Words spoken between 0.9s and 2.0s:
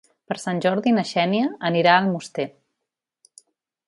na Xènia anirà a